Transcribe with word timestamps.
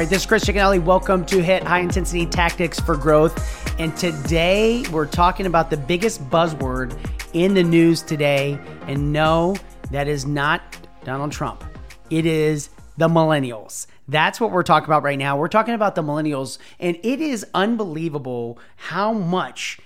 right, 0.00 0.08
this 0.08 0.22
is 0.22 0.26
Chris 0.26 0.44
Cicchinelli. 0.46 0.82
Welcome 0.82 1.26
to 1.26 1.42
Hit 1.42 1.62
High 1.62 1.80
Intensity 1.80 2.24
Tactics 2.24 2.80
for 2.80 2.96
Growth. 2.96 3.78
And 3.78 3.94
today 3.98 4.82
we're 4.90 5.04
talking 5.04 5.44
about 5.44 5.68
the 5.68 5.76
biggest 5.76 6.26
buzzword 6.30 6.96
in 7.34 7.52
the 7.52 7.62
news 7.62 8.00
today. 8.00 8.58
And 8.86 9.12
no, 9.12 9.56
that 9.90 10.08
is 10.08 10.24
not 10.24 10.62
Donald 11.04 11.32
Trump, 11.32 11.62
it 12.08 12.24
is 12.24 12.70
the 12.96 13.08
millennials. 13.08 13.88
That's 14.08 14.40
what 14.40 14.52
we're 14.52 14.62
talking 14.62 14.86
about 14.86 15.02
right 15.02 15.18
now. 15.18 15.36
We're 15.36 15.48
talking 15.48 15.74
about 15.74 15.96
the 15.96 16.02
millennials, 16.02 16.56
and 16.78 16.96
it 17.02 17.20
is 17.20 17.44
unbelievable 17.52 18.58
how 18.76 19.12
much 19.12 19.80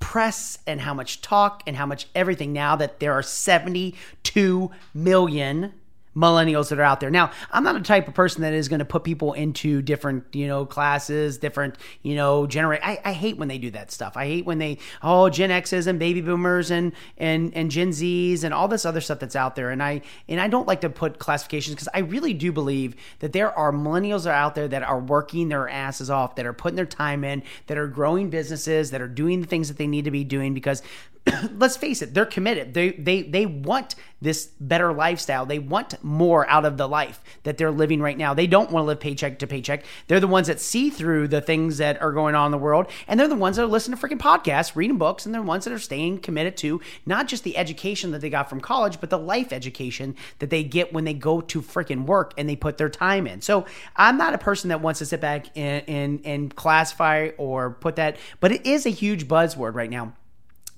press 0.00 0.58
and 0.66 0.82
how 0.82 0.92
much 0.92 1.22
talk 1.22 1.62
and 1.66 1.76
how 1.76 1.86
much 1.86 2.08
everything 2.14 2.52
now 2.52 2.76
that 2.76 3.00
there 3.00 3.14
are 3.14 3.22
72 3.22 4.70
million 4.92 5.72
millennials 6.16 6.70
that 6.70 6.78
are 6.78 6.84
out 6.84 7.00
there. 7.00 7.10
Now, 7.10 7.30
I'm 7.52 7.62
not 7.62 7.76
a 7.76 7.80
type 7.80 8.08
of 8.08 8.14
person 8.14 8.42
that 8.42 8.52
is 8.52 8.68
going 8.68 8.80
to 8.80 8.84
put 8.84 9.04
people 9.04 9.32
into 9.32 9.80
different, 9.80 10.24
you 10.34 10.48
know, 10.48 10.66
classes, 10.66 11.38
different, 11.38 11.76
you 12.02 12.16
know, 12.16 12.46
generate. 12.46 12.80
I, 12.82 13.00
I 13.04 13.12
hate 13.12 13.36
when 13.36 13.48
they 13.48 13.58
do 13.58 13.70
that 13.70 13.92
stuff. 13.92 14.16
I 14.16 14.26
hate 14.26 14.44
when 14.44 14.58
they, 14.58 14.78
oh, 15.02 15.30
Gen 15.30 15.50
X's 15.50 15.86
and 15.86 15.98
baby 15.98 16.20
boomers 16.20 16.70
and 16.70 16.92
and 17.16 17.54
and 17.54 17.70
Gen 17.70 17.92
Z's 17.92 18.42
and 18.42 18.52
all 18.52 18.66
this 18.66 18.84
other 18.84 19.00
stuff 19.00 19.20
that's 19.20 19.36
out 19.36 19.54
there. 19.54 19.70
And 19.70 19.82
I 19.82 20.02
and 20.28 20.40
I 20.40 20.48
don't 20.48 20.66
like 20.66 20.80
to 20.80 20.90
put 20.90 21.18
classifications 21.18 21.76
because 21.76 21.88
I 21.94 22.00
really 22.00 22.34
do 22.34 22.50
believe 22.50 22.96
that 23.20 23.32
there 23.32 23.56
are 23.56 23.72
millennials 23.72 24.24
that 24.24 24.30
are 24.30 24.34
out 24.34 24.54
there 24.54 24.68
that 24.68 24.82
are 24.82 24.98
working 24.98 25.48
their 25.48 25.68
asses 25.68 26.10
off, 26.10 26.34
that 26.36 26.46
are 26.46 26.52
putting 26.52 26.76
their 26.76 26.86
time 26.86 27.22
in, 27.22 27.42
that 27.68 27.78
are 27.78 27.86
growing 27.86 28.30
businesses, 28.30 28.90
that 28.90 29.00
are 29.00 29.08
doing 29.08 29.40
the 29.40 29.46
things 29.46 29.68
that 29.68 29.78
they 29.78 29.86
need 29.86 30.04
to 30.04 30.10
be 30.10 30.24
doing 30.24 30.54
because 30.54 30.82
let's 31.56 31.76
face 31.76 32.02
it, 32.02 32.14
they're 32.14 32.26
committed. 32.26 32.74
They 32.74 32.90
they 32.92 33.22
they 33.22 33.46
want 33.46 33.94
this 34.22 34.46
better 34.60 34.92
lifestyle. 34.92 35.46
They 35.46 35.58
want 35.58 36.02
more 36.02 36.48
out 36.48 36.64
of 36.64 36.76
the 36.76 36.88
life 36.88 37.22
that 37.42 37.58
they're 37.58 37.70
living 37.70 38.00
right 38.00 38.16
now. 38.16 38.34
They 38.34 38.46
don't 38.46 38.70
want 38.70 38.84
to 38.84 38.86
live 38.86 39.00
paycheck 39.00 39.38
to 39.38 39.46
paycheck. 39.46 39.84
They're 40.08 40.20
the 40.20 40.26
ones 40.26 40.46
that 40.46 40.60
see 40.60 40.90
through 40.90 41.28
the 41.28 41.40
things 41.40 41.78
that 41.78 42.00
are 42.00 42.12
going 42.12 42.34
on 42.34 42.46
in 42.46 42.52
the 42.52 42.58
world, 42.58 42.86
and 43.06 43.18
they're 43.18 43.28
the 43.28 43.34
ones 43.34 43.56
that 43.56 43.64
are 43.64 43.68
listening 43.68 43.98
to 43.98 44.06
freaking 44.06 44.18
podcasts, 44.18 44.76
reading 44.76 44.98
books, 44.98 45.26
and 45.26 45.34
they're 45.34 45.42
the 45.42 45.46
ones 45.46 45.64
that 45.64 45.72
are 45.72 45.78
staying 45.78 46.18
committed 46.18 46.56
to 46.58 46.80
not 47.06 47.28
just 47.28 47.44
the 47.44 47.56
education 47.56 48.12
that 48.12 48.20
they 48.20 48.30
got 48.30 48.48
from 48.48 48.60
college, 48.60 49.00
but 49.00 49.10
the 49.10 49.18
life 49.18 49.52
education 49.52 50.16
that 50.38 50.50
they 50.50 50.62
get 50.62 50.92
when 50.92 51.04
they 51.04 51.14
go 51.14 51.40
to 51.40 51.60
freaking 51.60 52.06
work 52.06 52.32
and 52.38 52.48
they 52.48 52.56
put 52.56 52.78
their 52.78 52.90
time 52.90 53.26
in. 53.26 53.40
So 53.40 53.66
I'm 53.96 54.16
not 54.16 54.34
a 54.34 54.38
person 54.38 54.68
that 54.68 54.80
wants 54.80 54.98
to 54.98 55.06
sit 55.06 55.20
back 55.20 55.46
and 55.56 55.84
and, 55.88 56.20
and 56.24 56.54
classify 56.54 57.30
or 57.36 57.70
put 57.70 57.96
that, 57.96 58.16
but 58.40 58.52
it 58.52 58.66
is 58.66 58.86
a 58.86 58.90
huge 58.90 59.28
buzzword 59.28 59.74
right 59.74 59.90
now. 59.90 60.14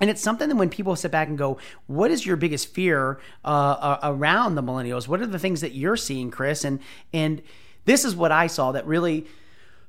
And 0.03 0.11
it's 0.11 0.21
something 0.21 0.49
that 0.49 0.57
when 0.57 0.69
people 0.69 0.97
sit 0.97 1.13
back 1.13 1.29
and 1.29 1.39
go, 1.39 1.59
what 1.87 2.11
is 2.11 2.27
your 2.27 2.35
biggest 2.35 2.75
fear 2.75 3.21
uh, 3.45 3.49
uh, 3.49 3.99
around 4.03 4.57
the 4.57 4.63
millennials? 4.63 5.07
What 5.07 5.21
are 5.23 5.27
the 5.27 5.39
things 5.39 5.61
that 5.61 5.75
you're 5.75 5.97
seeing, 5.97 6.33
Chris? 6.33 6.65
And 6.65 6.81
and 7.13 7.41
this 7.85 8.05
is 8.05 8.17
what 8.17 8.33
I 8.33 8.49
saw 8.49 8.73
that 8.73 8.85
really 8.85 9.29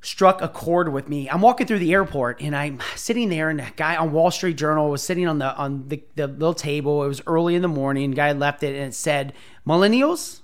struck 0.02 0.40
a 0.44 0.48
chord 0.48 0.94
with 0.94 1.10
me. 1.10 1.28
I'm 1.28 1.42
walking 1.42 1.66
through 1.66 1.80
the 1.80 1.94
airport 1.94 2.42
and 2.42 2.56
I'm 2.56 2.80
sitting 2.96 3.30
there, 3.30 3.50
and 3.50 3.60
a 3.60 3.72
guy 3.76 3.96
on 3.96 4.12
Wall 4.12 4.30
Street 4.30 4.56
Journal 4.56 4.92
was 4.92 5.02
sitting 5.02 5.28
on 5.28 5.40
the 5.40 5.52
on 5.56 5.88
the, 5.88 6.04
the 6.14 6.28
little 6.28 6.54
table. 6.54 7.04
It 7.04 7.08
was 7.08 7.24
early 7.26 7.56
in 7.56 7.64
the 7.64 7.68
morning. 7.68 8.12
Guy 8.12 8.34
left 8.34 8.62
it 8.62 8.76
and 8.76 8.90
it 8.90 8.94
said, 8.94 9.34
"Millennials, 9.66 10.42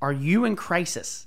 are 0.00 0.12
you 0.12 0.44
in 0.44 0.54
crisis?" 0.54 1.26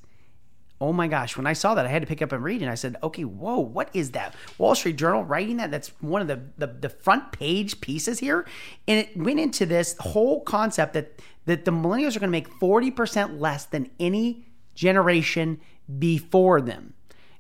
Oh 0.84 0.92
my 0.92 1.08
gosh, 1.08 1.38
when 1.38 1.48
I 1.48 1.54
saw 1.54 1.76
that, 1.76 1.86
I 1.86 1.88
had 1.88 2.02
to 2.02 2.08
pick 2.08 2.22
up 2.22 2.34
and 2.34 2.44
read. 2.44 2.62
And 2.62 2.70
I 2.70 2.76
said, 2.76 2.98
okay, 3.02 3.24
whoa, 3.24 3.58
what 3.58 3.90
is 3.94 4.12
that? 4.12 4.36
Wall 4.58 4.76
Street 4.76 4.98
Journal 4.98 5.24
writing 5.24 5.56
that? 5.58 5.72
That's 5.72 5.94
one 6.02 6.22
of 6.22 6.28
the, 6.28 6.42
the, 6.58 6.68
the 6.68 6.90
front 6.90 7.32
page 7.32 7.80
pieces 7.80 8.20
here. 8.20 8.46
And 8.86 9.00
it 9.00 9.16
went 9.16 9.40
into 9.40 9.66
this 9.66 9.96
whole 9.98 10.42
concept 10.42 10.94
that, 10.96 11.22
that 11.46 11.64
the 11.64 11.72
millennials 11.72 12.18
are 12.18 12.20
going 12.20 12.28
to 12.28 12.28
make 12.28 12.50
40% 12.60 13.40
less 13.40 13.64
than 13.64 13.92
any 13.98 14.46
generation 14.76 15.62
before 16.00 16.60
them. 16.60 16.96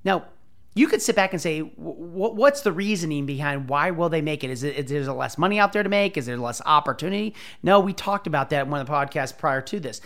Now, 0.05 0.27
you 0.75 0.87
could 0.87 1.01
sit 1.01 1.15
back 1.15 1.33
and 1.33 1.41
say, 1.41 1.59
what's 1.59 2.61
the 2.61 2.71
reasoning 2.71 3.27
behind 3.27 3.69
why 3.69 3.91
will 3.91 4.09
they 4.09 4.21
make 4.21 4.43
it? 4.43 4.49
Is 4.49 4.63
it 4.63 4.75
is 4.91 5.05
there 5.05 5.13
less 5.13 5.37
money 5.37 5.59
out 5.59 5.71
there 5.71 5.83
to 5.83 5.89
make? 5.89 6.17
Is 6.17 6.25
there 6.25 6.37
less 6.37 6.61
opportunity? 6.65 7.35
No, 7.61 7.79
we 7.79 7.93
talked 7.93 8.25
about 8.25 8.49
that 8.49 8.65
in 8.65 8.71
one 8.71 8.81
of 8.81 8.87
the 8.87 8.93
podcasts 8.93 9.37
prior 9.37 9.61
to 9.61 9.79
this. 9.79 10.01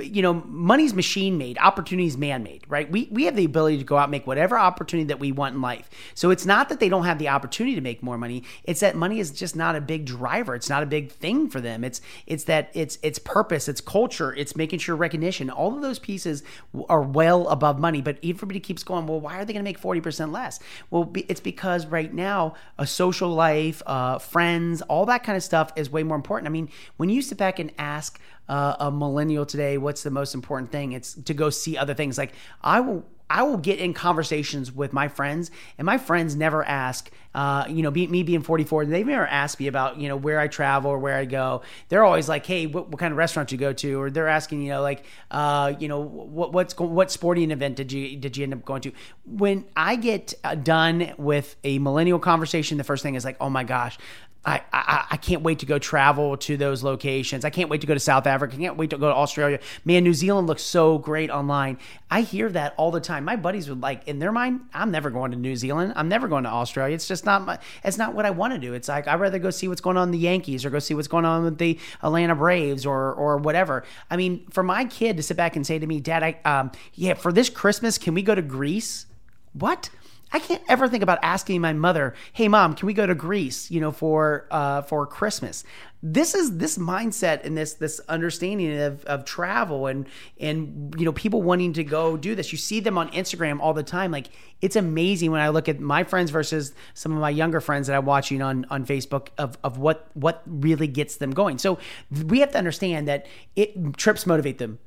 You 0.00 0.22
know, 0.22 0.32
money's 0.32 0.94
machine 0.94 1.36
made, 1.36 1.58
opportunity's 1.58 2.16
man 2.16 2.42
made, 2.42 2.64
right? 2.66 2.90
We 2.90 3.08
we 3.10 3.24
have 3.24 3.36
the 3.36 3.44
ability 3.44 3.76
to 3.78 3.84
go 3.84 3.98
out 3.98 4.04
and 4.04 4.10
make 4.10 4.26
whatever 4.26 4.58
opportunity 4.58 5.06
that 5.08 5.20
we 5.20 5.32
want 5.32 5.54
in 5.54 5.60
life. 5.60 5.90
So 6.14 6.30
it's 6.30 6.46
not 6.46 6.70
that 6.70 6.80
they 6.80 6.88
don't 6.88 7.04
have 7.04 7.18
the 7.18 7.28
opportunity 7.28 7.74
to 7.74 7.82
make 7.82 8.02
more 8.02 8.16
money. 8.16 8.42
It's 8.64 8.80
that 8.80 8.96
money 8.96 9.20
is 9.20 9.30
just 9.32 9.54
not 9.54 9.76
a 9.76 9.82
big 9.82 10.06
driver. 10.06 10.54
It's 10.54 10.70
not 10.70 10.82
a 10.82 10.86
big 10.86 11.12
thing 11.12 11.50
for 11.50 11.60
them. 11.60 11.84
It's 11.84 12.00
it's 12.26 12.44
that 12.44 12.70
it's 12.72 12.98
it's 13.02 13.18
purpose, 13.18 13.68
it's 13.68 13.82
culture, 13.82 14.32
it's 14.32 14.56
making 14.56 14.78
sure 14.78 14.96
recognition. 14.96 15.50
All 15.50 15.74
of 15.74 15.82
those 15.82 15.98
pieces 15.98 16.42
are 16.88 17.02
well 17.02 17.48
above 17.48 17.78
money. 17.78 18.00
But 18.00 18.18
everybody 18.24 18.60
keeps 18.60 18.82
going, 18.82 19.06
well, 19.06 19.20
why 19.20 19.38
are 19.38 19.44
they 19.44 19.52
going 19.52 19.62
to 19.62 19.68
make 19.68 19.78
forty? 19.78 20.00
Percent 20.06 20.32
less. 20.32 20.60
Well, 20.90 21.12
it's 21.14 21.40
because 21.40 21.84
right 21.86 22.12
now, 22.12 22.54
a 22.78 22.86
social 22.86 23.28
life, 23.28 23.82
uh, 23.86 24.18
friends, 24.18 24.82
all 24.82 25.06
that 25.06 25.24
kind 25.24 25.36
of 25.36 25.42
stuff 25.42 25.72
is 25.76 25.90
way 25.90 26.02
more 26.02 26.16
important. 26.16 26.46
I 26.46 26.50
mean, 26.50 26.68
when 26.96 27.10
you 27.10 27.20
sit 27.20 27.38
back 27.38 27.58
and 27.58 27.72
ask 27.76 28.20
uh, 28.48 28.76
a 28.78 28.90
millennial 28.90 29.44
today, 29.44 29.76
what's 29.78 30.02
the 30.02 30.10
most 30.10 30.34
important 30.34 30.70
thing? 30.70 30.92
It's 30.92 31.14
to 31.14 31.34
go 31.34 31.50
see 31.50 31.76
other 31.76 31.94
things. 31.94 32.16
Like 32.16 32.32
I 32.62 32.80
will 32.80 33.04
I 33.28 33.42
will 33.42 33.56
get 33.56 33.80
in 33.80 33.92
conversations 33.92 34.70
with 34.70 34.92
my 34.92 35.08
friends, 35.08 35.50
and 35.78 35.84
my 35.84 35.98
friends 35.98 36.36
never 36.36 36.64
ask, 36.64 37.10
uh, 37.34 37.64
you 37.68 37.82
know, 37.82 37.90
be, 37.90 38.06
me 38.06 38.22
being 38.22 38.40
44, 38.40 38.86
they 38.86 39.02
never 39.02 39.26
ask 39.26 39.58
me 39.58 39.66
about, 39.66 39.98
you 39.98 40.08
know, 40.08 40.16
where 40.16 40.38
I 40.38 40.48
travel 40.48 40.90
or 40.90 40.98
where 40.98 41.16
I 41.16 41.24
go. 41.24 41.62
They're 41.88 42.04
always 42.04 42.28
like, 42.28 42.46
hey, 42.46 42.66
what, 42.66 42.88
what 42.88 42.98
kind 42.98 43.12
of 43.12 43.18
restaurant 43.18 43.50
you 43.50 43.58
go 43.58 43.72
to? 43.72 44.00
Or 44.00 44.10
they're 44.10 44.28
asking, 44.28 44.62
you 44.62 44.70
know, 44.70 44.82
like, 44.82 45.04
uh, 45.30 45.74
you 45.78 45.88
know, 45.88 46.00
what, 46.00 46.52
what's 46.52 46.78
what 46.78 47.10
sporting 47.10 47.50
event 47.50 47.76
did 47.76 47.92
you 47.92 48.16
did 48.16 48.36
you 48.36 48.44
end 48.44 48.54
up 48.54 48.64
going 48.64 48.82
to? 48.82 48.92
When 49.26 49.64
I 49.76 49.96
get 49.96 50.34
uh, 50.44 50.54
done 50.54 51.12
with 51.18 51.56
a 51.64 51.78
millennial 51.78 52.18
conversation, 52.18 52.78
the 52.78 52.84
first 52.84 53.02
thing 53.02 53.16
is 53.16 53.24
like, 53.24 53.36
oh 53.40 53.50
my 53.50 53.64
gosh, 53.64 53.98
I, 54.46 54.62
I, 54.72 55.06
I 55.10 55.16
can't 55.16 55.42
wait 55.42 55.58
to 55.58 55.66
go 55.66 55.80
travel 55.80 56.36
to 56.36 56.56
those 56.56 56.84
locations. 56.84 57.44
I 57.44 57.50
can't 57.50 57.68
wait 57.68 57.80
to 57.80 57.86
go 57.86 57.94
to 57.94 58.00
South 58.00 58.28
Africa. 58.28 58.54
I 58.54 58.58
can't 58.58 58.76
wait 58.76 58.90
to 58.90 58.96
go 58.96 59.08
to 59.08 59.14
Australia. 59.14 59.58
Man, 59.84 60.04
New 60.04 60.14
Zealand 60.14 60.46
looks 60.46 60.62
so 60.62 60.98
great 60.98 61.30
online. 61.30 61.78
I 62.12 62.20
hear 62.20 62.48
that 62.50 62.74
all 62.76 62.92
the 62.92 63.00
time. 63.00 63.24
My 63.24 63.34
buddies 63.34 63.68
would 63.68 63.82
like 63.82 64.06
in 64.06 64.20
their 64.20 64.30
mind, 64.30 64.60
I'm 64.72 64.92
never 64.92 65.10
going 65.10 65.32
to 65.32 65.36
New 65.36 65.56
Zealand. 65.56 65.94
I'm 65.96 66.08
never 66.08 66.28
going 66.28 66.44
to 66.44 66.50
Australia. 66.50 66.94
It's 66.94 67.08
just 67.08 67.26
not 67.26 67.44
my. 67.44 67.58
It's 67.82 67.98
not 67.98 68.14
what 68.14 68.24
I 68.24 68.30
want 68.30 68.52
to 68.54 68.60
do. 68.60 68.72
It's 68.74 68.88
like 68.88 69.08
I'd 69.08 69.18
rather 69.18 69.40
go 69.40 69.50
see 69.50 69.66
what's 69.66 69.80
going 69.80 69.96
on 69.96 70.08
in 70.08 70.12
the 70.12 70.18
Yankees 70.18 70.64
or 70.64 70.70
go 70.70 70.78
see 70.78 70.94
what's 70.94 71.08
going 71.08 71.24
on 71.24 71.42
with 71.42 71.58
the 71.58 71.78
Atlanta 72.02 72.36
Braves 72.36 72.86
or 72.86 73.12
or 73.14 73.38
whatever. 73.38 73.82
I 74.10 74.16
mean, 74.16 74.46
for 74.50 74.62
my 74.62 74.84
kid 74.84 75.16
to 75.16 75.24
sit 75.24 75.36
back 75.36 75.56
and 75.56 75.66
say 75.66 75.80
to 75.80 75.86
me, 75.86 75.98
Dad, 75.98 76.22
I 76.22 76.38
um 76.44 76.70
yeah, 76.94 77.14
for 77.14 77.32
this 77.32 77.50
Christmas, 77.50 77.98
can 77.98 78.14
we 78.14 78.22
go 78.22 78.36
to 78.36 78.42
Greece? 78.42 79.06
What? 79.54 79.90
I 80.32 80.38
can't 80.40 80.62
ever 80.68 80.88
think 80.88 81.02
about 81.02 81.18
asking 81.22 81.60
my 81.60 81.72
mother, 81.72 82.14
"Hey, 82.32 82.48
mom, 82.48 82.74
can 82.74 82.86
we 82.86 82.94
go 82.94 83.06
to 83.06 83.14
Greece? 83.14 83.70
You 83.70 83.80
know, 83.80 83.92
for 83.92 84.46
uh, 84.50 84.82
for 84.82 85.06
Christmas." 85.06 85.64
this 86.02 86.34
is 86.34 86.58
this 86.58 86.78
mindset 86.78 87.44
and 87.44 87.56
this 87.56 87.74
this 87.74 88.00
understanding 88.08 88.78
of, 88.78 89.04
of 89.06 89.24
travel 89.24 89.86
and 89.86 90.06
and 90.38 90.94
you 90.98 91.04
know 91.04 91.12
people 91.12 91.42
wanting 91.42 91.72
to 91.72 91.82
go 91.82 92.16
do 92.16 92.34
this 92.34 92.52
you 92.52 92.58
see 92.58 92.80
them 92.80 92.96
on 92.98 93.10
instagram 93.10 93.58
all 93.60 93.74
the 93.74 93.82
time 93.82 94.10
like 94.12 94.28
it's 94.60 94.76
amazing 94.76 95.30
when 95.30 95.40
i 95.40 95.48
look 95.48 95.68
at 95.68 95.80
my 95.80 96.02
friends 96.04 96.30
versus 96.30 96.74
some 96.94 97.12
of 97.12 97.18
my 97.18 97.30
younger 97.30 97.60
friends 97.60 97.86
that 97.86 97.96
i'm 97.96 98.04
watching 98.04 98.42
on 98.42 98.66
on 98.70 98.84
facebook 98.84 99.28
of 99.38 99.58
of 99.62 99.78
what 99.78 100.08
what 100.14 100.42
really 100.46 100.86
gets 100.86 101.16
them 101.16 101.30
going 101.30 101.58
so 101.58 101.78
we 102.26 102.40
have 102.40 102.50
to 102.50 102.58
understand 102.58 103.06
that 103.08 103.26
it 103.54 103.96
trips 103.96 104.26
motivate 104.26 104.58
them 104.58 104.78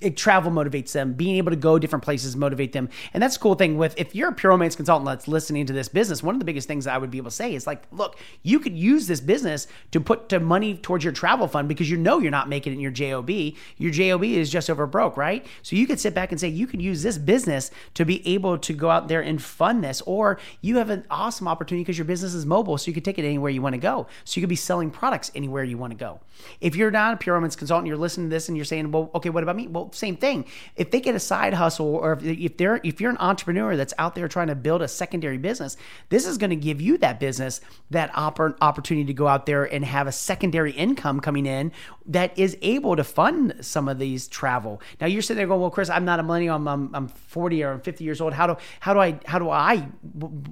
it, 0.00 0.16
travel 0.16 0.52
motivates 0.52 0.92
them 0.92 1.14
being 1.14 1.36
able 1.36 1.50
to 1.50 1.56
go 1.56 1.78
different 1.78 2.04
places 2.04 2.36
motivate 2.36 2.72
them 2.72 2.88
and 3.12 3.22
that's 3.22 3.36
the 3.36 3.40
cool 3.40 3.54
thing 3.54 3.76
with 3.76 3.94
if 3.96 4.14
you're 4.14 4.28
a 4.28 4.32
pure 4.32 4.50
romance 4.50 4.76
consultant 4.76 5.06
that's 5.06 5.26
listening 5.26 5.66
to 5.66 5.72
this 5.72 5.88
business 5.88 6.22
one 6.22 6.34
of 6.34 6.38
the 6.38 6.44
biggest 6.44 6.68
things 6.68 6.86
i 6.86 6.98
would 6.98 7.10
be 7.10 7.18
able 7.18 7.30
to 7.30 7.36
say 7.36 7.54
is 7.54 7.66
like 7.66 7.82
look 7.90 8.18
you 8.42 8.60
could 8.60 8.76
use 8.76 9.06
this 9.06 9.20
business 9.20 9.66
to 9.90 10.00
put 10.00 10.28
to 10.28 10.40
money 10.40 10.76
towards 10.76 11.02
your 11.04 11.12
travel 11.12 11.48
fund 11.48 11.68
because 11.68 11.90
you 11.90 11.96
know 11.96 12.18
you're 12.18 12.30
not 12.30 12.48
making 12.48 12.72
it 12.72 12.76
in 12.76 12.80
your 12.80 12.90
JOB. 12.90 13.30
Your 13.78 13.90
JOB 13.90 14.24
is 14.24 14.50
just 14.50 14.70
over 14.70 14.86
broke, 14.86 15.16
right? 15.16 15.44
So 15.62 15.76
you 15.76 15.86
could 15.86 16.00
sit 16.00 16.14
back 16.14 16.30
and 16.30 16.40
say 16.40 16.48
you 16.48 16.66
could 16.66 16.82
use 16.82 17.02
this 17.02 17.18
business 17.18 17.70
to 17.94 18.04
be 18.04 18.26
able 18.28 18.58
to 18.58 18.72
go 18.72 18.90
out 18.90 19.08
there 19.08 19.13
and 19.20 19.42
fund 19.42 19.84
this, 19.84 20.00
or 20.02 20.38
you 20.60 20.76
have 20.78 20.90
an 20.90 21.04
awesome 21.10 21.48
opportunity 21.48 21.82
because 21.82 21.98
your 21.98 22.04
business 22.04 22.34
is 22.34 22.46
mobile, 22.46 22.78
so 22.78 22.88
you 22.88 22.94
can 22.94 23.02
take 23.02 23.18
it 23.18 23.24
anywhere 23.24 23.50
you 23.50 23.62
want 23.62 23.74
to 23.74 23.80
go. 23.80 24.06
So 24.24 24.38
you 24.38 24.42
could 24.42 24.48
be 24.48 24.56
selling 24.56 24.90
products 24.90 25.30
anywhere 25.34 25.64
you 25.64 25.78
want 25.78 25.92
to 25.92 25.96
go. 25.96 26.20
If 26.60 26.76
you're 26.76 26.90
not 26.90 27.14
a 27.14 27.16
pure 27.16 27.34
romance 27.34 27.56
consultant, 27.56 27.86
you're 27.86 27.96
listening 27.96 28.28
to 28.28 28.34
this 28.34 28.48
and 28.48 28.56
you're 28.56 28.64
saying, 28.64 28.90
well, 28.90 29.10
okay, 29.14 29.30
what 29.30 29.42
about 29.42 29.56
me? 29.56 29.68
Well, 29.68 29.92
same 29.92 30.16
thing. 30.16 30.46
If 30.76 30.90
they 30.90 31.00
get 31.00 31.14
a 31.14 31.20
side 31.20 31.54
hustle, 31.54 31.94
or 31.94 32.18
if, 32.22 32.56
they're 32.56 32.80
if 32.82 33.00
you're 33.00 33.10
an 33.10 33.18
entrepreneur 33.18 33.76
that's 33.76 33.94
out 33.98 34.14
there 34.14 34.28
trying 34.28 34.48
to 34.48 34.54
build 34.54 34.82
a 34.82 34.88
secondary 34.88 35.38
business, 35.38 35.76
this 36.08 36.26
is 36.26 36.38
going 36.38 36.50
to 36.50 36.56
give 36.56 36.80
you 36.80 36.98
that 36.98 37.20
business 37.20 37.60
that 37.90 38.12
oppor- 38.12 38.56
opportunity 38.60 39.06
to 39.06 39.14
go 39.14 39.28
out 39.28 39.46
there 39.46 39.64
and 39.64 39.84
have 39.84 40.06
a 40.06 40.12
secondary 40.12 40.72
income 40.72 41.20
coming 41.20 41.46
in 41.46 41.72
that 42.06 42.36
is 42.38 42.56
able 42.62 42.96
to 42.96 43.04
fund 43.04 43.54
some 43.60 43.88
of 43.88 43.98
these 43.98 44.28
travel. 44.28 44.80
Now 45.00 45.06
you're 45.06 45.22
sitting 45.22 45.38
there 45.38 45.46
going, 45.46 45.60
well, 45.60 45.70
Chris, 45.70 45.88
I'm 45.88 46.04
not 46.04 46.20
a 46.20 46.22
millennial. 46.22 46.56
I'm, 46.56 46.68
I'm, 46.68 46.94
I'm 46.94 47.08
40 47.08 47.62
or 47.64 47.78
50 47.78 48.04
years 48.04 48.20
old. 48.20 48.32
How 48.32 48.46
do, 48.46 48.56
how 48.80 48.92
do 48.92 49.00
I, 49.04 49.20
how 49.24 49.38
do 49.38 49.50
I, 49.50 49.76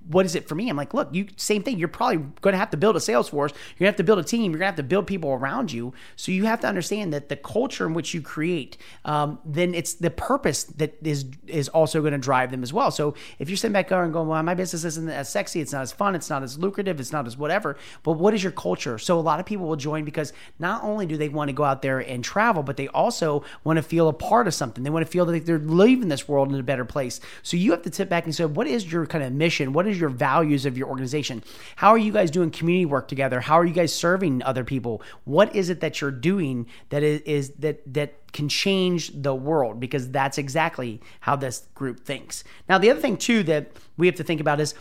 what 0.09 0.27
is 0.27 0.35
it 0.35 0.49
for 0.49 0.55
me? 0.55 0.69
I'm 0.69 0.77
like, 0.77 0.95
look, 0.95 1.09
you, 1.13 1.27
same 1.37 1.63
thing. 1.63 1.79
You're 1.79 1.89
probably 1.89 2.19
going 2.41 2.53
to 2.53 2.59
have 2.59 2.71
to 2.71 2.77
build 2.77 2.95
a 2.97 3.01
sales 3.01 3.29
force. 3.29 3.53
You're 3.53 3.87
going 3.87 3.87
to 3.87 3.87
have 3.87 3.97
to 3.97 4.05
build 4.05 4.19
a 4.19 4.25
team. 4.25 4.53
You're 4.53 4.59
going 4.59 4.61
to 4.61 4.67
have 4.67 4.77
to 4.77 4.83
build 4.83 5.07
people 5.07 5.31
around 5.31 5.73
you. 5.73 5.93
So 6.17 6.31
you 6.31 6.45
have 6.45 6.61
to 6.61 6.69
understand 6.69 7.13
that 7.13 7.29
the 7.29 7.37
culture 7.37 7.87
in 7.87 7.95
which 7.95 8.15
you 8.15 8.23
create, 8.23 8.77
um, 9.05 9.39
then 9.45 9.75
it's 9.75 9.95
the 9.95 10.11
purpose 10.11 10.65
that 10.65 10.95
is, 11.03 11.25
is 11.47 11.69
also 11.71 12.01
going 12.01 12.13
to 12.13 12.19
drive 12.19 12.51
them 12.51 12.63
as 12.63 12.73
well. 12.73 12.91
So 12.91 13.15
if 13.39 13.49
you're 13.49 13.57
sitting 13.57 13.73
back 13.73 13.89
there 13.89 14.05
and 14.05 14.13
going, 14.13 14.29
well, 14.29 14.43
my 14.43 14.55
business 14.55 14.85
isn't 14.85 15.09
as 15.09 15.29
sexy. 15.29 15.61
It's 15.61 15.73
not 15.73 15.83
as 15.83 15.93
fun. 15.93 16.15
It's 16.15 16.31
not 16.31 16.43
as 16.43 16.59
lucrative. 16.59 17.01
It's 17.01 17.13
not 17.13 17.27
as 17.27 17.37
whatever. 17.37 17.77
But 18.03 18.13
what 18.13 18.35
is 18.35 18.43
your 18.43 18.53
culture? 18.53 18.99
So 18.99 19.19
a 19.19 19.21
lot 19.21 19.41
of 19.41 19.47
people 19.47 19.67
will 19.67 19.77
join 19.77 20.05
because 20.05 20.33
not 20.59 20.85
only 20.85 21.07
do 21.07 21.17
they 21.17 21.29
want 21.29 21.49
to 21.49 21.53
go 21.53 21.65
out 21.65 21.83
there 21.83 21.99
and 22.01 22.23
travel, 22.23 22.63
but 22.63 22.77
they 22.77 22.89
also 22.89 23.45
want 23.65 23.79
to 23.79 23.83
feel 23.83 24.09
a 24.09 24.13
part 24.13 24.47
of 24.47 24.55
something. 24.55 24.85
They 24.85 24.91
want 24.91 25.07
to 25.07 25.11
feel 25.11 25.25
that 25.27 25.47
they're 25.47 25.59
leaving 25.59 26.09
this 26.09 26.29
world 26.29 26.53
in 26.53 26.59
a 26.59 26.63
better 26.63 26.85
place. 26.85 27.21
So 27.43 27.57
you 27.57 27.71
have 27.71 27.83
to 27.83 27.93
sit 27.93 28.09
back 28.09 28.25
and 28.25 28.35
say, 28.35 28.42
what 28.49 28.67
is 28.67 28.91
your 28.91 29.07
kind 29.07 29.25
of 29.25 29.33
mission? 29.33 29.73
What 29.73 29.87
is 29.87 29.99
your 29.99 30.09
values 30.09 30.67
of 30.67 30.77
your 30.79 30.89
organization? 30.89 31.43
How 31.77 31.91
are 31.91 31.99
you 31.99 32.13
guys 32.13 32.31
doing 32.31 32.51
community 32.51 32.87
work 32.87 33.09
together? 33.09 33.41
How 33.41 33.55
are 33.55 33.65
you 33.65 33.75
guys 33.75 33.95
serving 33.95 34.43
other 34.43 34.65
people? 34.65 35.03
What 35.25 35.55
is 35.55 35.71
it 35.71 35.81
that 35.81 36.01
you're 36.01 36.11
doing 36.11 36.67
that 36.91 37.03
is, 37.03 37.21
is 37.23 37.51
that 37.59 37.81
that 37.93 38.33
can 38.33 38.49
change 38.49 39.11
the 39.15 39.35
world 39.35 39.79
because 39.79 40.11
that's 40.11 40.39
exactly 40.39 41.01
how 41.21 41.37
this 41.37 41.69
group 41.75 42.01
thinks. 42.01 42.45
Now, 42.69 42.79
the 42.79 42.91
other 42.91 43.01
thing 43.01 43.17
too 43.17 43.43
that 43.45 43.73
we 43.97 44.07
have 44.07 44.17
to 44.17 44.25
think 44.25 44.41
about 44.41 44.61
is 44.61 44.75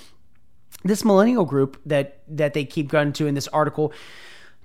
this 0.83 1.05
millennial 1.05 1.45
group 1.45 1.79
that 1.85 2.19
that 2.27 2.53
they 2.53 2.65
keep 2.65 2.87
going 2.89 3.13
to 3.13 3.27
in 3.27 3.35
this 3.35 3.47
article 3.49 3.93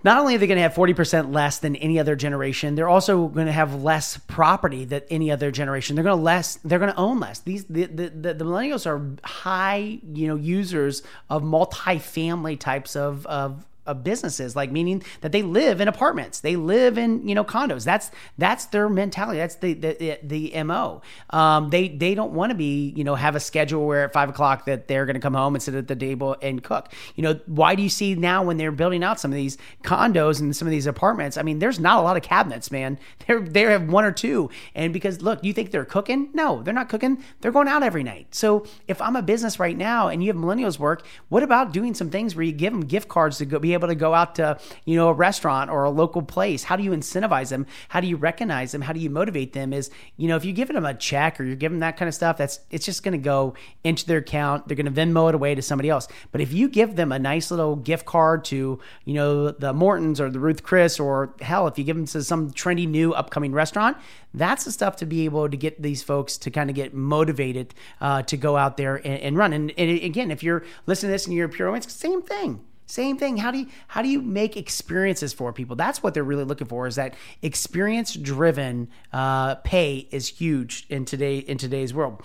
not 0.04 0.18
only 0.18 0.34
are 0.34 0.38
they 0.38 0.46
going 0.46 0.56
to 0.56 0.62
have 0.62 0.74
40% 0.74 1.32
less 1.32 1.58
than 1.58 1.74
any 1.76 1.98
other 1.98 2.14
generation 2.14 2.74
they're 2.74 2.88
also 2.88 3.28
going 3.28 3.46
to 3.46 3.52
have 3.52 3.82
less 3.82 4.18
property 4.18 4.84
than 4.84 5.02
any 5.10 5.30
other 5.30 5.50
generation. 5.50 5.96
They're 5.96 6.04
going 6.04 6.16
to 6.16 6.22
less 6.22 6.56
they're 6.64 6.78
going 6.78 6.92
to 6.92 6.98
own 6.98 7.20
less. 7.20 7.40
These 7.40 7.64
the, 7.64 7.84
the, 7.84 8.08
the, 8.08 8.34
the 8.34 8.44
millennials 8.44 8.86
are 8.86 9.16
high 9.26 9.98
you 10.12 10.28
know 10.28 10.36
users 10.36 11.02
of 11.30 11.42
multi-family 11.42 12.56
types 12.56 12.96
of 12.96 13.26
of 13.26 13.66
of 13.86 14.04
businesses 14.04 14.56
like 14.56 14.70
meaning 14.70 15.02
that 15.20 15.32
they 15.32 15.42
live 15.42 15.80
in 15.80 15.88
apartments 15.88 16.40
they 16.40 16.56
live 16.56 16.98
in 16.98 17.26
you 17.26 17.34
know 17.34 17.44
condos. 17.44 17.84
That's 17.84 18.10
that's 18.38 18.66
their 18.66 18.88
mentality. 18.88 19.38
That's 19.38 19.56
the 19.56 19.74
the, 19.74 20.18
the 20.22 20.62
mo 20.64 21.02
um, 21.30 21.70
they 21.70 21.88
they 21.88 22.14
don't 22.14 22.32
want 22.32 22.50
to 22.50 22.54
be 22.54 22.92
you 22.96 23.04
know 23.04 23.14
have 23.14 23.34
a 23.36 23.40
schedule 23.40 23.86
where 23.86 24.04
at 24.04 24.12
five 24.12 24.28
o'clock 24.28 24.66
that 24.66 24.88
they're 24.88 25.06
going 25.06 25.14
to 25.14 25.20
come 25.20 25.34
home 25.34 25.54
and 25.54 25.62
sit 25.62 25.74
at 25.74 25.88
the 25.88 25.96
table 25.96 26.36
and 26.42 26.62
cook. 26.62 26.92
You 27.14 27.22
know 27.22 27.40
why 27.46 27.74
do 27.74 27.82
you 27.82 27.88
see 27.88 28.14
now 28.14 28.42
when 28.42 28.56
they're 28.56 28.72
building 28.72 29.02
out 29.02 29.20
some 29.20 29.30
of 29.30 29.36
these 29.36 29.58
condos 29.82 30.40
and 30.40 30.54
some 30.54 30.66
of 30.68 30.72
these 30.72 30.86
apartments 30.86 31.36
i 31.36 31.42
mean 31.42 31.58
there's 31.58 31.80
not 31.80 31.98
a 31.98 32.02
lot 32.02 32.16
of 32.16 32.22
cabinets 32.22 32.70
man. 32.70 32.98
They're 33.26 33.40
they 33.40 33.62
have 33.62 33.88
one 33.88 34.04
or 34.04 34.12
two. 34.12 34.50
And 34.74 34.92
because 34.92 35.20
look 35.22 35.42
you 35.42 35.52
think 35.52 35.70
they're 35.70 35.84
cooking? 35.84 36.30
No 36.34 36.62
they're 36.62 36.74
not 36.74 36.88
cooking. 36.88 37.22
They're 37.40 37.52
going 37.52 37.68
out 37.68 37.82
every 37.82 38.02
night. 38.02 38.28
So 38.34 38.66
if 38.88 39.00
i'm 39.00 39.16
a 39.16 39.22
business 39.22 39.58
right 39.58 39.76
now 39.76 40.08
and 40.08 40.22
you 40.22 40.28
have 40.32 40.36
millennials 40.36 40.78
work 40.78 41.04
what 41.28 41.42
about 41.42 41.72
doing 41.72 41.94
some 41.94 42.10
things 42.10 42.34
where 42.34 42.44
you 42.44 42.52
give 42.52 42.72
them 42.72 42.84
gift 42.84 43.08
cards 43.08 43.38
to 43.38 43.44
go 43.44 43.58
be 43.58 43.74
able 43.76 43.88
to 43.88 43.94
go 43.94 44.14
out 44.14 44.34
to, 44.36 44.58
you 44.84 44.96
know, 44.96 45.08
a 45.08 45.12
restaurant 45.12 45.70
or 45.70 45.84
a 45.84 45.90
local 45.90 46.22
place? 46.22 46.64
How 46.64 46.76
do 46.76 46.82
you 46.82 46.90
incentivize 46.90 47.50
them? 47.50 47.66
How 47.88 48.00
do 48.00 48.06
you 48.06 48.16
recognize 48.16 48.72
them? 48.72 48.82
How 48.82 48.92
do 48.92 49.00
you 49.00 49.10
motivate 49.10 49.52
them? 49.52 49.72
Is, 49.72 49.90
you 50.16 50.28
know, 50.28 50.36
if 50.36 50.44
you 50.44 50.52
give 50.52 50.68
them 50.68 50.84
a 50.84 50.94
check 50.94 51.38
or 51.38 51.44
you're 51.44 51.56
giving 51.56 51.80
that 51.80 51.96
kind 51.96 52.08
of 52.08 52.14
stuff, 52.14 52.36
that's 52.36 52.60
it's 52.70 52.84
just 52.84 53.02
going 53.02 53.12
to 53.12 53.18
go 53.18 53.54
into 53.84 54.06
their 54.06 54.18
account. 54.18 54.66
They're 54.66 54.76
going 54.76 54.92
to 54.92 55.00
Venmo 55.00 55.28
it 55.28 55.34
away 55.34 55.54
to 55.54 55.62
somebody 55.62 55.88
else. 55.90 56.08
But 56.32 56.40
if 56.40 56.52
you 56.52 56.68
give 56.68 56.96
them 56.96 57.12
a 57.12 57.18
nice 57.18 57.50
little 57.50 57.76
gift 57.76 58.06
card 58.06 58.44
to, 58.46 58.78
you 59.04 59.14
know, 59.14 59.50
the 59.50 59.72
Mortons 59.72 60.20
or 60.20 60.30
the 60.30 60.40
Ruth 60.40 60.62
Chris 60.62 60.98
or 60.98 61.34
hell, 61.40 61.66
if 61.68 61.78
you 61.78 61.84
give 61.84 61.96
them 61.96 62.06
to 62.06 62.22
some 62.22 62.50
trendy 62.50 62.88
new 62.88 63.12
upcoming 63.12 63.52
restaurant, 63.52 63.96
that's 64.34 64.64
the 64.64 64.72
stuff 64.72 64.96
to 64.96 65.06
be 65.06 65.24
able 65.24 65.48
to 65.48 65.56
get 65.56 65.80
these 65.80 66.02
folks 66.02 66.36
to 66.38 66.50
kind 66.50 66.68
of 66.68 66.76
get 66.76 66.92
motivated 66.92 67.74
uh, 68.00 68.22
to 68.22 68.36
go 68.36 68.56
out 68.56 68.76
there 68.76 68.96
and, 68.96 69.20
and 69.20 69.36
run. 69.36 69.52
And, 69.52 69.72
and, 69.78 69.90
again, 70.02 70.30
if 70.30 70.42
you're 70.42 70.64
listening 70.86 71.08
to 71.08 71.12
this 71.12 71.26
and 71.26 71.34
you're 71.34 71.46
a 71.46 71.48
pure 71.48 71.72
the 71.80 71.90
same 71.90 72.22
thing. 72.22 72.64
Same 72.86 73.18
thing. 73.18 73.36
How 73.36 73.50
do 73.50 73.58
you 73.58 73.66
how 73.88 74.00
do 74.00 74.08
you 74.08 74.22
make 74.22 74.56
experiences 74.56 75.32
for 75.32 75.52
people? 75.52 75.74
That's 75.74 76.02
what 76.02 76.14
they're 76.14 76.24
really 76.24 76.44
looking 76.44 76.68
for. 76.68 76.86
Is 76.86 76.94
that 76.94 77.14
experience 77.42 78.14
driven 78.14 78.88
uh, 79.12 79.56
pay 79.56 80.08
is 80.12 80.28
huge 80.28 80.86
in 80.88 81.04
today 81.04 81.38
in 81.38 81.58
today's 81.58 81.92
world. 81.92 82.22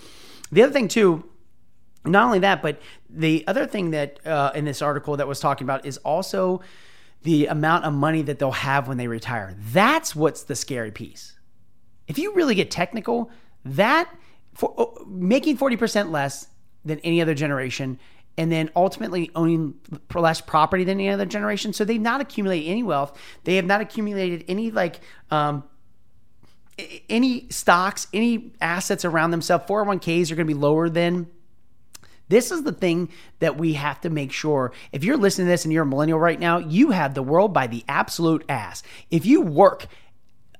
The 0.52 0.62
other 0.62 0.72
thing 0.72 0.86
too, 0.86 1.24
not 2.04 2.24
only 2.24 2.38
that, 2.38 2.62
but 2.62 2.80
the 3.10 3.44
other 3.48 3.66
thing 3.66 3.90
that 3.90 4.24
uh, 4.24 4.52
in 4.54 4.64
this 4.64 4.80
article 4.80 5.16
that 5.16 5.26
was 5.26 5.40
talking 5.40 5.64
about 5.64 5.84
is 5.84 5.98
also 5.98 6.60
the 7.24 7.46
amount 7.46 7.84
of 7.84 7.92
money 7.92 8.22
that 8.22 8.38
they'll 8.38 8.50
have 8.52 8.86
when 8.86 8.98
they 8.98 9.08
retire. 9.08 9.56
That's 9.58 10.14
what's 10.14 10.44
the 10.44 10.54
scary 10.54 10.92
piece. 10.92 11.36
If 12.06 12.18
you 12.18 12.34
really 12.34 12.54
get 12.54 12.70
technical, 12.70 13.30
that 13.64 14.12
for, 14.54 14.74
uh, 14.78 15.04
making 15.06 15.56
forty 15.56 15.76
percent 15.76 16.12
less 16.12 16.46
than 16.84 17.00
any 17.00 17.20
other 17.20 17.34
generation 17.34 17.98
and 18.38 18.50
then 18.50 18.70
ultimately 18.74 19.30
owning 19.34 19.74
less 20.14 20.40
property 20.40 20.84
than 20.84 20.98
any 20.98 21.10
other 21.10 21.26
generation. 21.26 21.72
So 21.72 21.84
they've 21.84 22.00
not 22.00 22.20
accumulated 22.20 22.68
any 22.70 22.82
wealth. 22.82 23.18
They 23.44 23.56
have 23.56 23.66
not 23.66 23.80
accumulated 23.80 24.44
any 24.48 24.70
like 24.70 25.00
um, 25.30 25.64
any 27.08 27.48
stocks, 27.50 28.06
any 28.12 28.52
assets 28.60 29.04
around 29.04 29.30
themselves. 29.30 29.64
401ks 29.66 30.30
are 30.30 30.36
going 30.36 30.46
to 30.46 30.54
be 30.54 30.58
lower 30.58 30.88
than. 30.88 31.28
This 32.28 32.50
is 32.50 32.62
the 32.62 32.72
thing 32.72 33.10
that 33.40 33.58
we 33.58 33.74
have 33.74 34.00
to 34.02 34.10
make 34.10 34.32
sure. 34.32 34.72
If 34.90 35.04
you're 35.04 35.18
listening 35.18 35.48
to 35.48 35.50
this 35.50 35.64
and 35.64 35.72
you're 35.72 35.82
a 35.82 35.86
millennial 35.86 36.18
right 36.18 36.40
now, 36.40 36.58
you 36.58 36.90
have 36.92 37.12
the 37.12 37.22
world 37.22 37.52
by 37.52 37.66
the 37.66 37.84
absolute 37.88 38.42
ass. 38.48 38.82
If 39.10 39.26
you 39.26 39.42
work 39.42 39.86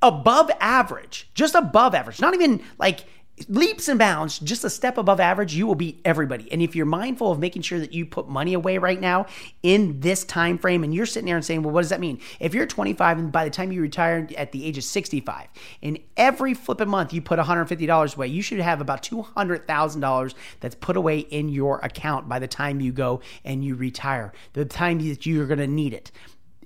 above 0.03 0.51
average, 0.61 1.31
just 1.33 1.55
above 1.55 1.95
average, 1.95 2.21
not 2.21 2.35
even 2.35 2.63
like 2.79 3.07
leaps 3.49 3.89
and 3.89 3.99
bounds, 3.99 4.39
just 4.39 4.65
a 4.65 4.71
step 4.71 4.99
above 4.99 5.19
average, 5.19 5.55
you 5.55 5.67
will 5.67 5.75
beat 5.75 6.01
everybody. 6.05 6.51
And 6.53 6.63
if 6.63 6.77
you're 6.77 6.87
mindful 6.87 7.33
of 7.33 7.39
making 7.39 7.63
sure 7.63 7.79
that 7.79 7.93
you 7.93 8.05
put 8.05 8.29
money 8.29 8.55
away 8.55 8.79
right 8.79 9.01
now 9.01 9.27
in 9.63 10.01
this 10.01 10.25
time 10.25 10.59
frame, 10.59 10.85
and 10.85 10.95
you're 10.95 11.07
sitting 11.07 11.27
there 11.27 11.37
and 11.37 11.45
saying, 11.45 11.63
"Well, 11.63 11.73
what 11.73 11.83
does 11.83 11.91
that 11.91 12.01
mean?" 12.01 12.21
If 12.41 12.55
you're 12.55 12.67
25 12.67 13.19
and 13.19 13.33
by 13.33 13.45
the 13.45 13.51
time 13.51 13.73
you 13.73 13.81
retire 13.81 14.29
at 14.37 14.53
the 14.53 14.65
age 14.65 14.79
of 14.79 14.85
65, 14.85 15.49
in 15.81 15.99
every 16.17 16.55
flipping 16.55 16.89
month 16.89 17.13
you 17.13 17.23
put 17.23 17.39
150 17.39 17.87
dollars 17.87 18.15
away, 18.15 18.29
you 18.29 18.43
should 18.43 18.61
have 18.61 18.81
about 18.81 19.03
200 19.03 19.67
thousand 19.67 20.01
dollars 20.01 20.35
that's 20.61 20.75
put 20.75 20.97
away 20.97 21.21
in 21.21 21.49
your 21.49 21.79
account 21.81 22.29
by 22.29 22.39
the 22.39 22.49
time 22.49 22.81
you 22.81 22.93
go 22.93 23.21
and 23.45 23.65
you 23.65 23.75
retire. 23.75 24.33
The 24.53 24.65
time 24.65 24.99
that 25.09 25.27
you're 25.27 25.47
going 25.47 25.59
to 25.59 25.67
need 25.67 25.95
it 25.95 26.11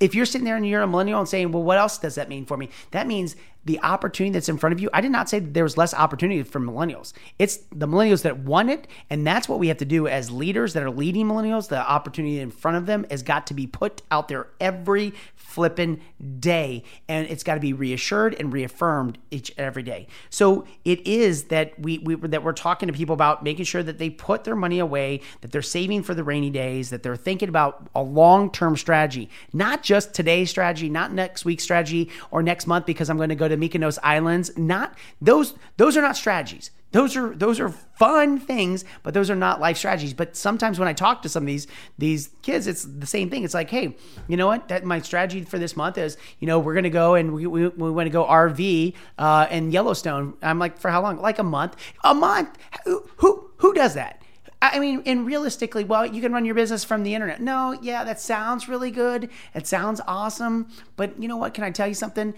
if 0.00 0.14
you're 0.14 0.26
sitting 0.26 0.44
there 0.44 0.56
and 0.56 0.66
you're 0.66 0.82
a 0.82 0.86
millennial 0.86 1.20
and 1.20 1.28
saying, 1.28 1.52
well, 1.52 1.62
what 1.62 1.78
else 1.78 1.98
does 1.98 2.16
that 2.16 2.28
mean 2.28 2.44
for 2.44 2.56
me? 2.56 2.68
That 2.90 3.06
means 3.06 3.36
the 3.66 3.80
opportunity 3.80 4.32
that's 4.32 4.48
in 4.48 4.56
front 4.56 4.72
of 4.72 4.80
you. 4.80 4.88
I 4.92 5.00
did 5.00 5.10
not 5.10 5.28
say 5.28 5.40
that 5.40 5.52
there 5.52 5.64
was 5.64 5.76
less 5.76 5.92
opportunity 5.92 6.42
for 6.44 6.60
millennials. 6.60 7.12
It's 7.38 7.58
the 7.72 7.88
millennials 7.88 8.22
that 8.22 8.38
want 8.38 8.70
it. 8.70 8.86
And 9.10 9.26
that's 9.26 9.48
what 9.48 9.58
we 9.58 9.68
have 9.68 9.78
to 9.78 9.84
do 9.84 10.06
as 10.06 10.30
leaders 10.30 10.72
that 10.74 10.84
are 10.84 10.90
leading 10.90 11.26
millennials. 11.26 11.68
The 11.68 11.78
opportunity 11.78 12.38
in 12.38 12.52
front 12.52 12.76
of 12.76 12.86
them 12.86 13.04
has 13.10 13.24
got 13.24 13.48
to 13.48 13.54
be 13.54 13.66
put 13.66 14.02
out 14.10 14.28
there 14.28 14.46
every 14.60 15.14
flipping 15.34 16.00
day. 16.38 16.84
And 17.08 17.26
it's 17.28 17.42
got 17.42 17.54
to 17.54 17.60
be 17.60 17.72
reassured 17.72 18.34
and 18.34 18.52
reaffirmed 18.52 19.18
each 19.32 19.52
every 19.58 19.82
day. 19.82 20.06
So 20.30 20.64
it 20.84 21.04
is 21.04 21.44
that 21.44 21.78
we, 21.80 21.98
we 21.98 22.14
that 22.14 22.44
we're 22.44 22.52
talking 22.52 22.86
to 22.86 22.92
people 22.92 23.14
about 23.14 23.42
making 23.42 23.64
sure 23.64 23.82
that 23.82 23.98
they 23.98 24.10
put 24.10 24.44
their 24.44 24.54
money 24.54 24.78
away, 24.78 25.22
that 25.40 25.50
they're 25.50 25.60
saving 25.60 26.04
for 26.04 26.14
the 26.14 26.22
rainy 26.22 26.50
days, 26.50 26.90
that 26.90 27.02
they're 27.02 27.16
thinking 27.16 27.48
about 27.48 27.88
a 27.96 28.02
long-term 28.02 28.76
strategy, 28.76 29.28
not 29.52 29.82
just 29.82 30.14
today's 30.14 30.50
strategy, 30.50 30.88
not 30.88 31.12
next 31.12 31.44
week's 31.44 31.64
strategy 31.64 32.10
or 32.30 32.44
next 32.44 32.68
month 32.68 32.86
because 32.86 33.10
I'm 33.10 33.16
going 33.16 33.30
to 33.30 33.34
go 33.34 33.48
to 33.48 33.55
the 33.56 33.68
Mykonos 33.68 33.98
Islands. 34.02 34.56
Not 34.56 34.96
those 35.20 35.54
those 35.76 35.96
are 35.96 36.02
not 36.02 36.16
strategies. 36.16 36.70
Those 36.92 37.16
are 37.16 37.34
those 37.34 37.60
are 37.60 37.68
fun 37.68 38.38
things, 38.38 38.84
but 39.02 39.12
those 39.12 39.28
are 39.28 39.36
not 39.36 39.60
life 39.60 39.76
strategies. 39.76 40.14
But 40.14 40.36
sometimes 40.36 40.78
when 40.78 40.88
I 40.88 40.92
talk 40.92 41.22
to 41.22 41.28
some 41.28 41.42
of 41.42 41.46
these 41.46 41.66
these 41.98 42.30
kids, 42.42 42.66
it's 42.66 42.84
the 42.84 43.06
same 43.06 43.28
thing. 43.28 43.44
It's 43.44 43.54
like, 43.54 43.68
hey, 43.68 43.96
you 44.28 44.36
know 44.36 44.46
what? 44.46 44.68
That 44.68 44.84
my 44.84 45.00
strategy 45.00 45.42
for 45.44 45.58
this 45.58 45.76
month 45.76 45.98
is, 45.98 46.16
you 46.38 46.46
know, 46.46 46.58
we're 46.58 46.74
gonna 46.74 46.88
go 46.88 47.14
and 47.14 47.34
we 47.34 47.46
we, 47.46 47.68
we 47.68 47.90
want 47.90 48.06
to 48.06 48.10
go 48.10 48.24
RV 48.24 48.94
uh, 49.18 49.46
in 49.50 49.72
Yellowstone. 49.72 50.34
I'm 50.40 50.58
like, 50.58 50.78
for 50.78 50.90
how 50.90 51.02
long? 51.02 51.20
Like 51.20 51.38
a 51.38 51.44
month. 51.44 51.76
A 52.02 52.14
month. 52.14 52.56
Who 52.84 53.06
who, 53.16 53.50
who 53.58 53.74
does 53.74 53.94
that? 53.94 54.22
I 54.72 54.78
mean, 54.78 55.02
and 55.06 55.26
realistically, 55.26 55.84
well, 55.84 56.06
you 56.06 56.20
can 56.20 56.32
run 56.32 56.44
your 56.44 56.54
business 56.54 56.84
from 56.84 57.02
the 57.02 57.14
internet. 57.14 57.40
No, 57.40 57.78
yeah, 57.82 58.04
that 58.04 58.20
sounds 58.20 58.68
really 58.68 58.90
good. 58.90 59.30
It 59.54 59.66
sounds 59.66 60.00
awesome. 60.06 60.68
But 60.96 61.20
you 61.20 61.28
know 61.28 61.36
what? 61.36 61.54
Can 61.54 61.64
I 61.64 61.70
tell 61.70 61.88
you 61.88 61.94
something? 61.94 62.34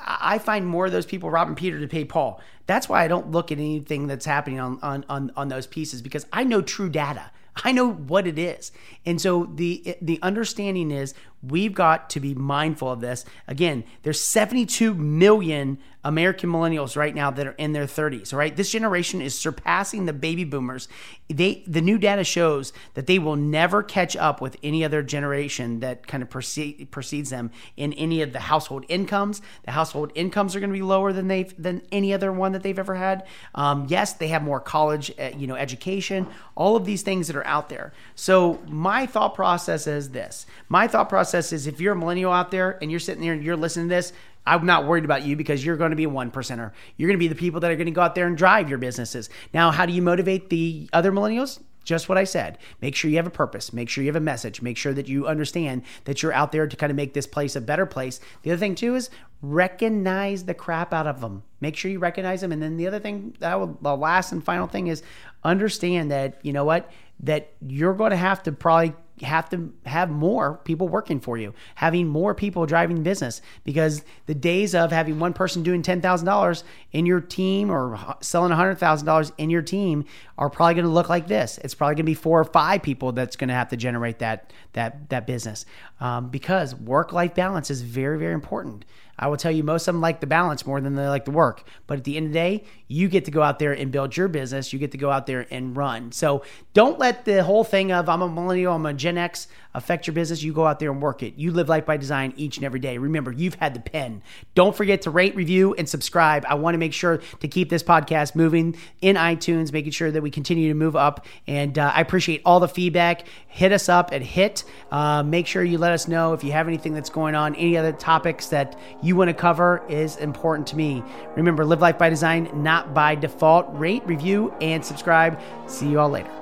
I 0.00 0.38
find 0.38 0.66
more 0.66 0.86
of 0.86 0.92
those 0.92 1.06
people 1.06 1.30
robbing 1.30 1.54
Peter 1.54 1.80
to 1.80 1.88
pay 1.88 2.04
Paul. 2.04 2.40
That's 2.66 2.88
why 2.88 3.02
I 3.02 3.08
don't 3.08 3.30
look 3.30 3.50
at 3.50 3.58
anything 3.58 4.06
that's 4.06 4.26
happening 4.26 4.60
on, 4.60 4.78
on, 4.82 5.04
on, 5.08 5.32
on 5.36 5.48
those 5.48 5.66
pieces 5.66 6.02
because 6.02 6.26
I 6.32 6.44
know 6.44 6.60
true 6.62 6.90
data. 6.90 7.30
I 7.64 7.72
know 7.72 7.90
what 7.90 8.26
it 8.26 8.38
is. 8.38 8.72
And 9.04 9.20
so 9.20 9.50
the 9.54 9.96
the 10.00 10.18
understanding 10.22 10.90
is 10.90 11.14
We've 11.42 11.74
got 11.74 12.10
to 12.10 12.20
be 12.20 12.34
mindful 12.34 12.90
of 12.90 13.00
this. 13.00 13.24
Again, 13.46 13.84
there's 14.02 14.20
72 14.20 14.94
million 14.94 15.78
American 16.04 16.50
millennials 16.50 16.96
right 16.96 17.14
now 17.14 17.30
that 17.30 17.46
are 17.46 17.52
in 17.52 17.72
their 17.72 17.84
30s, 17.84 18.32
right? 18.32 18.56
This 18.56 18.70
generation 18.70 19.20
is 19.20 19.38
surpassing 19.38 20.06
the 20.06 20.12
baby 20.12 20.44
boomers. 20.44 20.88
They 21.28 21.62
the 21.66 21.82
new 21.82 21.98
data 21.98 22.24
shows 22.24 22.72
that 22.94 23.06
they 23.06 23.18
will 23.18 23.36
never 23.36 23.82
catch 23.82 24.16
up 24.16 24.40
with 24.40 24.56
any 24.62 24.84
other 24.84 25.02
generation 25.02 25.80
that 25.80 26.06
kind 26.06 26.22
of 26.22 26.30
precede, 26.30 26.90
precedes 26.90 27.30
them 27.30 27.50
in 27.76 27.92
any 27.92 28.22
of 28.22 28.32
the 28.32 28.40
household 28.40 28.86
incomes. 28.88 29.42
The 29.64 29.72
household 29.72 30.12
incomes 30.14 30.56
are 30.56 30.60
going 30.60 30.70
to 30.70 30.78
be 30.78 30.82
lower 30.82 31.12
than 31.12 31.28
they've 31.28 31.52
than 31.62 31.82
any 31.92 32.14
other 32.14 32.32
one 32.32 32.52
that 32.52 32.62
they've 32.62 32.78
ever 32.78 32.94
had. 32.94 33.26
Um, 33.54 33.86
yes, 33.90 34.14
they 34.14 34.28
have 34.28 34.42
more 34.42 34.60
college, 34.60 35.12
uh, 35.18 35.30
you 35.36 35.46
know, 35.46 35.56
education. 35.56 36.26
All 36.54 36.76
of 36.76 36.86
these 36.86 37.02
things 37.02 37.26
that 37.26 37.36
are 37.36 37.46
out 37.46 37.68
there. 37.68 37.92
So 38.14 38.62
my 38.66 39.04
thought 39.04 39.34
process 39.34 39.86
is 39.86 40.10
this. 40.10 40.46
My 40.68 40.88
thought 40.88 41.08
process 41.08 41.27
is 41.34 41.66
if 41.66 41.80
you're 41.80 41.94
a 41.94 41.96
millennial 41.96 42.32
out 42.32 42.50
there 42.50 42.78
and 42.80 42.90
you're 42.90 43.00
sitting 43.00 43.22
there 43.22 43.32
and 43.32 43.42
you're 43.42 43.56
listening 43.56 43.88
to 43.88 43.94
this, 43.94 44.12
I'm 44.46 44.66
not 44.66 44.86
worried 44.86 45.04
about 45.04 45.24
you 45.24 45.36
because 45.36 45.64
you're 45.64 45.76
going 45.76 45.90
to 45.90 45.96
be 45.96 46.04
a 46.04 46.08
one 46.08 46.30
percenter. 46.30 46.72
You're 46.96 47.08
going 47.08 47.18
to 47.18 47.22
be 47.22 47.28
the 47.28 47.34
people 47.34 47.60
that 47.60 47.70
are 47.70 47.76
going 47.76 47.86
to 47.86 47.92
go 47.92 48.00
out 48.00 48.14
there 48.14 48.26
and 48.26 48.36
drive 48.36 48.68
your 48.68 48.78
businesses. 48.78 49.28
Now, 49.52 49.70
how 49.70 49.86
do 49.86 49.92
you 49.92 50.02
motivate 50.02 50.48
the 50.48 50.88
other 50.92 51.12
millennials? 51.12 51.60
Just 51.84 52.08
what 52.08 52.18
I 52.18 52.24
said. 52.24 52.58
Make 52.82 52.94
sure 52.94 53.10
you 53.10 53.16
have 53.16 53.26
a 53.26 53.30
purpose. 53.30 53.72
Make 53.72 53.88
sure 53.88 54.04
you 54.04 54.08
have 54.08 54.16
a 54.16 54.20
message. 54.20 54.60
Make 54.60 54.76
sure 54.76 54.92
that 54.92 55.08
you 55.08 55.26
understand 55.26 55.82
that 56.04 56.22
you're 56.22 56.34
out 56.34 56.52
there 56.52 56.66
to 56.66 56.76
kind 56.76 56.90
of 56.90 56.96
make 56.96 57.14
this 57.14 57.26
place 57.26 57.56
a 57.56 57.62
better 57.62 57.86
place. 57.86 58.20
The 58.42 58.50
other 58.50 58.58
thing, 58.58 58.74
too, 58.74 58.94
is 58.94 59.08
recognize 59.40 60.44
the 60.44 60.52
crap 60.52 60.92
out 60.92 61.06
of 61.06 61.20
them. 61.20 61.44
Make 61.60 61.76
sure 61.76 61.90
you 61.90 61.98
recognize 61.98 62.42
them. 62.42 62.52
And 62.52 62.62
then 62.62 62.76
the 62.76 62.86
other 62.86 62.98
thing, 62.98 63.36
that 63.40 63.58
will, 63.58 63.78
the 63.80 63.96
last 63.96 64.32
and 64.32 64.44
final 64.44 64.66
thing 64.66 64.88
is 64.88 65.02
understand 65.44 66.10
that, 66.10 66.38
you 66.42 66.52
know 66.52 66.64
what, 66.64 66.90
that 67.20 67.52
you're 67.66 67.94
going 67.94 68.10
to 68.10 68.16
have 68.16 68.42
to 68.42 68.52
probably 68.52 68.92
have 69.22 69.48
to 69.50 69.72
have 69.86 70.10
more 70.10 70.58
people 70.64 70.88
working 70.88 71.20
for 71.20 71.36
you, 71.36 71.54
having 71.74 72.08
more 72.08 72.34
people 72.34 72.66
driving 72.66 73.02
business 73.02 73.40
because 73.64 74.04
the 74.26 74.34
days 74.34 74.74
of 74.74 74.90
having 74.92 75.18
one 75.18 75.32
person 75.32 75.62
doing 75.62 75.82
$10,000 75.82 76.62
in 76.92 77.06
your 77.06 77.20
team 77.20 77.70
or 77.70 78.16
selling 78.20 78.52
$100,000 78.52 79.32
in 79.38 79.50
your 79.50 79.62
team 79.62 80.04
are 80.38 80.48
probably 80.48 80.74
going 80.74 80.84
to 80.84 80.90
look 80.90 81.08
like 81.08 81.26
this. 81.26 81.58
It's 81.64 81.74
probably 81.74 81.96
going 81.96 82.06
to 82.06 82.10
be 82.10 82.14
four 82.14 82.40
or 82.40 82.44
five 82.44 82.82
people 82.82 83.10
that's 83.12 83.36
going 83.36 83.48
to 83.48 83.54
have 83.54 83.68
to 83.70 83.76
generate 83.76 84.20
that 84.20 84.52
that 84.72 85.10
that 85.10 85.26
business 85.26 85.66
um, 86.00 86.30
because 86.30 86.74
work 86.74 87.12
life 87.12 87.34
balance 87.34 87.70
is 87.70 87.82
very 87.82 88.18
very 88.18 88.32
important. 88.32 88.84
I 89.18 89.26
will 89.26 89.36
tell 89.36 89.50
you, 89.50 89.64
most 89.64 89.88
of 89.88 89.94
them 89.94 90.00
like 90.00 90.20
the 90.20 90.28
balance 90.28 90.64
more 90.64 90.80
than 90.80 90.94
they 90.94 91.08
like 91.08 91.24
the 91.24 91.32
work. 91.32 91.64
But 91.88 91.98
at 91.98 92.04
the 92.04 92.16
end 92.16 92.26
of 92.26 92.32
the 92.32 92.38
day, 92.38 92.64
you 92.86 93.08
get 93.08 93.24
to 93.24 93.32
go 93.32 93.42
out 93.42 93.58
there 93.58 93.72
and 93.72 93.90
build 93.90 94.16
your 94.16 94.28
business. 94.28 94.72
You 94.72 94.78
get 94.78 94.92
to 94.92 94.98
go 94.98 95.10
out 95.10 95.26
there 95.26 95.46
and 95.50 95.76
run. 95.76 96.12
So 96.12 96.44
don't 96.72 97.00
let 97.00 97.24
the 97.24 97.42
whole 97.42 97.64
thing 97.64 97.90
of 97.90 98.08
I'm 98.08 98.22
a 98.22 98.28
millennial, 98.28 98.76
I'm 98.76 98.86
a 98.86 98.94
Gen 98.94 99.18
X 99.18 99.48
affect 99.78 100.06
your 100.06 100.14
business. 100.14 100.42
You 100.42 100.52
go 100.52 100.66
out 100.66 100.78
there 100.78 100.90
and 100.90 101.00
work 101.00 101.22
it. 101.22 101.34
You 101.36 101.52
live 101.52 101.68
life 101.68 101.86
by 101.86 101.96
design 101.96 102.34
each 102.36 102.56
and 102.58 102.66
every 102.66 102.80
day. 102.80 102.98
Remember, 102.98 103.32
you've 103.32 103.54
had 103.54 103.72
the 103.74 103.80
pen. 103.80 104.22
Don't 104.54 104.76
forget 104.76 105.02
to 105.02 105.10
rate, 105.10 105.34
review, 105.34 105.74
and 105.74 105.88
subscribe. 105.88 106.44
I 106.46 106.54
want 106.54 106.74
to 106.74 106.78
make 106.78 106.92
sure 106.92 107.18
to 107.40 107.48
keep 107.48 107.70
this 107.70 107.82
podcast 107.82 108.34
moving 108.34 108.76
in 109.00 109.16
iTunes, 109.16 109.72
making 109.72 109.92
sure 109.92 110.10
that 110.10 110.20
we 110.20 110.30
continue 110.30 110.68
to 110.68 110.74
move 110.74 110.96
up. 110.96 111.24
And 111.46 111.78
uh, 111.78 111.92
I 111.94 112.00
appreciate 112.00 112.42
all 112.44 112.60
the 112.60 112.68
feedback. 112.68 113.26
Hit 113.46 113.72
us 113.72 113.88
up 113.88 114.12
at 114.12 114.20
HIT. 114.20 114.64
Uh, 114.90 115.22
make 115.22 115.46
sure 115.46 115.64
you 115.64 115.78
let 115.78 115.92
us 115.92 116.08
know 116.08 116.32
if 116.32 116.44
you 116.44 116.52
have 116.52 116.68
anything 116.68 116.92
that's 116.92 117.10
going 117.10 117.34
on, 117.34 117.54
any 117.54 117.76
other 117.76 117.92
topics 117.92 118.48
that 118.48 118.78
you 119.02 119.16
want 119.16 119.28
to 119.28 119.34
cover 119.34 119.82
is 119.88 120.16
important 120.16 120.66
to 120.68 120.76
me. 120.76 121.02
Remember, 121.36 121.64
live 121.64 121.80
life 121.80 121.98
by 121.98 122.10
design, 122.10 122.50
not 122.54 122.92
by 122.92 123.14
default. 123.14 123.66
Rate, 123.70 124.02
review, 124.06 124.52
and 124.60 124.84
subscribe. 124.84 125.40
See 125.66 125.88
you 125.88 126.00
all 126.00 126.10
later. 126.10 126.37